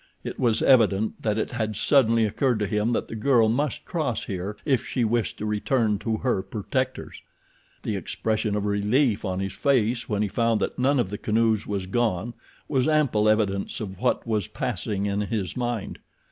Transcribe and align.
It 0.23 0.39
was 0.39 0.63
evident 0.63 1.21
that 1.21 1.37
it 1.37 1.51
had 1.51 1.75
suddenly 1.75 2.25
occurred 2.25 2.57
to 2.57 2.65
him 2.65 2.91
that 2.93 3.07
the 3.07 3.15
girl 3.15 3.47
must 3.49 3.85
cross 3.85 4.23
here 4.23 4.57
if 4.65 4.83
she 4.83 5.03
wished 5.03 5.37
to 5.37 5.45
return 5.45 5.99
to 5.99 6.17
her 6.17 6.41
protectors. 6.41 7.21
The 7.83 7.95
expression 7.95 8.55
of 8.55 8.65
relief 8.65 9.23
on 9.23 9.39
his 9.39 9.53
face 9.53 10.09
when 10.09 10.23
he 10.23 10.27
found 10.27 10.59
that 10.59 10.79
none 10.79 10.99
of 10.99 11.11
the 11.11 11.19
canoes 11.19 11.67
was 11.67 11.85
gone 11.85 12.33
was 12.67 12.87
ample 12.87 13.29
evidence 13.29 13.79
of 13.79 13.99
what 14.01 14.25
was 14.25 14.47
passing 14.47 15.05
in 15.05 15.21
his 15.21 15.55
mind. 15.55 15.99